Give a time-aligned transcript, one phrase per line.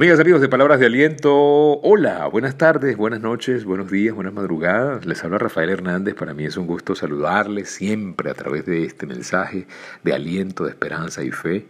[0.00, 5.04] Amigas, amigos de Palabras de Aliento, hola, buenas tardes, buenas noches, buenos días, buenas madrugadas.
[5.04, 9.04] Les habla Rafael Hernández, para mí es un gusto saludarles siempre a través de este
[9.04, 9.66] mensaje
[10.02, 11.66] de aliento, de esperanza y fe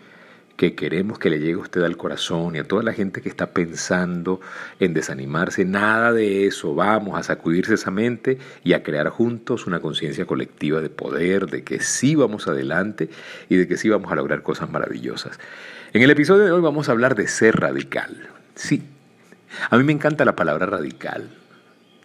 [0.60, 3.30] que queremos que le llegue a usted al corazón y a toda la gente que
[3.30, 4.42] está pensando
[4.78, 5.64] en desanimarse.
[5.64, 10.82] Nada de eso, vamos a sacudirse esa mente y a crear juntos una conciencia colectiva
[10.82, 13.08] de poder, de que sí vamos adelante
[13.48, 15.40] y de que sí vamos a lograr cosas maravillosas.
[15.94, 18.28] En el episodio de hoy vamos a hablar de ser radical.
[18.54, 18.82] Sí,
[19.70, 21.30] a mí me encanta la palabra radical,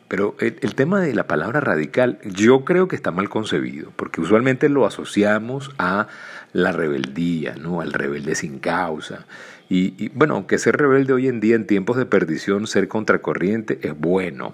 [0.07, 4.69] pero el, tema de la palabra radical yo creo que está mal concebido, porque usualmente
[4.69, 6.07] lo asociamos a
[6.55, 7.81] la rebeldía, ¿no?
[7.81, 9.25] al rebelde sin causa.
[9.67, 13.99] Y, bueno, aunque ser rebelde hoy en día en tiempos de perdición, ser contracorriente, es
[13.99, 14.53] bueno.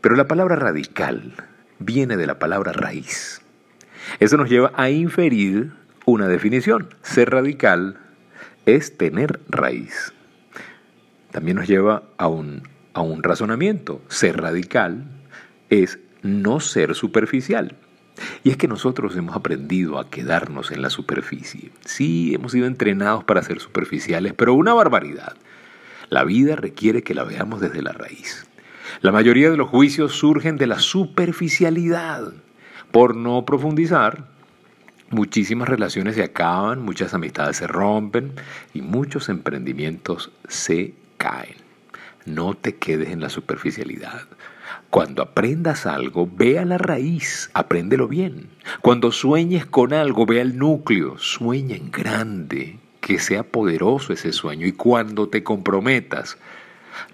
[0.00, 1.34] Pero la palabra radical
[1.80, 3.42] viene de la palabra raíz.
[4.20, 5.72] Eso nos lleva a inferir
[6.06, 6.94] una definición.
[7.02, 7.98] Ser radical
[8.64, 10.12] es tener raíz.
[11.32, 12.62] También nos lleva a un,
[12.94, 14.00] a un razonamiento.
[14.06, 15.06] Ser radical
[15.70, 17.74] es no ser superficial.
[18.44, 21.70] Y es que nosotros hemos aprendido a quedarnos en la superficie.
[21.84, 25.36] Sí, hemos sido entrenados para ser superficiales, pero una barbaridad.
[26.08, 28.46] La vida requiere que la veamos desde la raíz.
[29.00, 32.32] La mayoría de los juicios surgen de la superficialidad.
[32.90, 34.26] Por no profundizar,
[35.10, 38.32] Muchísimas relaciones se acaban, muchas amistades se rompen
[38.72, 41.56] y muchos emprendimientos se caen.
[42.26, 44.22] No te quedes en la superficialidad.
[44.90, 48.48] Cuando aprendas algo, ve a la raíz, apréndelo bien.
[48.80, 54.66] Cuando sueñes con algo, ve al núcleo, sueña en grande, que sea poderoso ese sueño.
[54.66, 56.38] Y cuando te comprometas,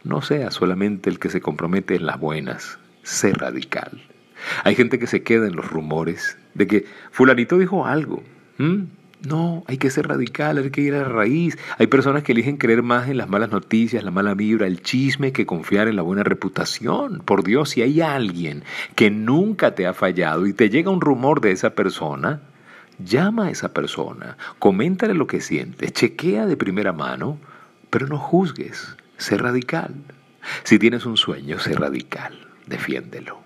[0.05, 4.03] no seas solamente el que se compromete en las buenas, sé radical.
[4.65, 8.23] Hay gente que se queda en los rumores de que fulanito dijo algo.
[9.23, 11.57] No, hay que ser radical, hay que ir a la raíz.
[11.79, 15.33] Hay personas que eligen creer más en las malas noticias, la mala vibra, el chisme,
[15.33, 17.23] que confiar en la buena reputación.
[17.25, 18.63] Por Dios, si hay alguien
[18.95, 22.43] que nunca te ha fallado y te llega un rumor de esa persona,
[22.99, 27.39] llama a esa persona, coméntale lo que sientes, chequea de primera mano,
[27.91, 29.95] pero no juzgues, sé radical.
[30.63, 33.46] Si tienes un sueño, sé radical, defiéndelo.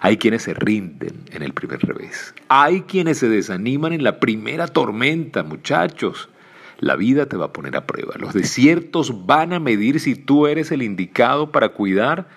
[0.00, 2.34] Hay quienes se rinden en el primer revés.
[2.48, 6.28] Hay quienes se desaniman en la primera tormenta, muchachos.
[6.78, 8.14] La vida te va a poner a prueba.
[8.18, 12.28] Los desiertos van a medir si tú eres el indicado para cuidar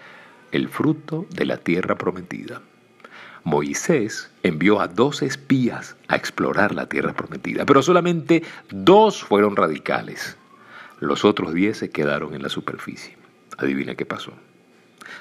[0.51, 2.61] el fruto de la tierra prometida.
[3.43, 10.37] Moisés envió a dos espías a explorar la tierra prometida, pero solamente dos fueron radicales.
[10.99, 13.17] Los otros diez se quedaron en la superficie.
[13.57, 14.31] Adivina qué pasó.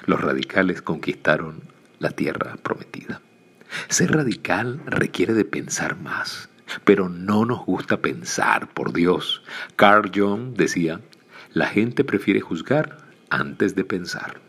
[0.05, 3.21] Los radicales conquistaron la tierra prometida.
[3.89, 6.49] Ser radical requiere de pensar más,
[6.83, 9.43] pero no nos gusta pensar, por Dios.
[9.75, 11.01] Carl Jung decía,
[11.53, 12.97] la gente prefiere juzgar
[13.29, 14.39] antes de pensar.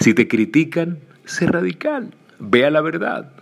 [0.00, 3.32] Si te critican, sé radical, vea la verdad.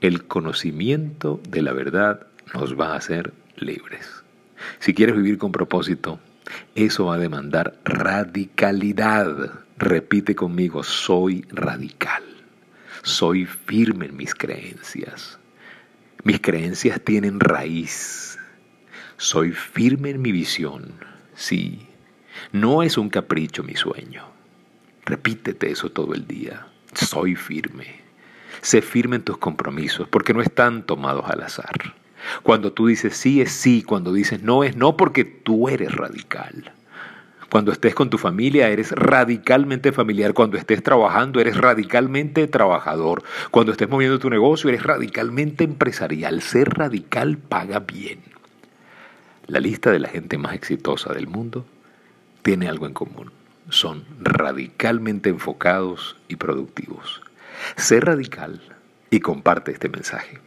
[0.00, 4.22] El conocimiento de la verdad nos va a hacer libres.
[4.78, 6.18] Si quieres vivir con propósito,
[6.74, 9.52] eso va a demandar radicalidad.
[9.78, 12.35] Repite conmigo, soy radical.
[13.06, 15.38] Soy firme en mis creencias.
[16.24, 18.36] Mis creencias tienen raíz.
[19.16, 20.92] Soy firme en mi visión.
[21.36, 21.86] Sí,
[22.50, 24.24] no es un capricho mi sueño.
[25.04, 26.66] Repítete eso todo el día.
[26.94, 28.00] Soy firme.
[28.60, 31.94] Sé firme en tus compromisos porque no están tomados al azar.
[32.42, 36.72] Cuando tú dices sí es sí, cuando dices no es no porque tú eres radical.
[37.50, 40.34] Cuando estés con tu familia eres radicalmente familiar.
[40.34, 43.22] Cuando estés trabajando eres radicalmente trabajador.
[43.50, 46.42] Cuando estés moviendo tu negocio eres radicalmente empresarial.
[46.42, 48.20] Ser radical paga bien.
[49.46, 51.64] La lista de la gente más exitosa del mundo
[52.42, 53.30] tiene algo en común.
[53.68, 57.20] Son radicalmente enfocados y productivos.
[57.76, 58.60] Sé radical
[59.10, 60.45] y comparte este mensaje.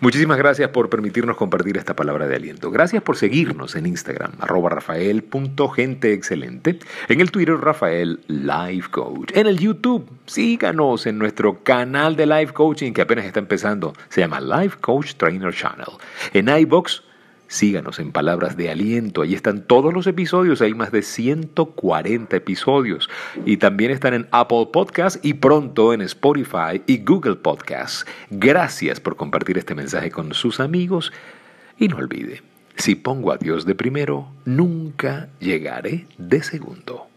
[0.00, 2.70] Muchísimas gracias por permitirnos compartir esta palabra de aliento.
[2.70, 6.78] Gracias por seguirnos en Instagram, arroba rafael.genteexcelente,
[7.08, 12.52] en el Twitter Rafael Life Coach, en el YouTube, síganos en nuestro canal de Life
[12.52, 15.88] Coaching que apenas está empezando, se llama Life Coach Trainer Channel,
[16.32, 17.02] en iBox
[17.50, 23.10] Síganos en Palabras de Aliento, ahí están todos los episodios, hay más de 140 episodios
[23.44, 28.06] y también están en Apple Podcasts y pronto en Spotify y Google Podcasts.
[28.30, 31.12] Gracias por compartir este mensaje con sus amigos
[31.76, 32.40] y no olvide,
[32.76, 37.09] si pongo a Dios de primero, nunca llegaré de segundo.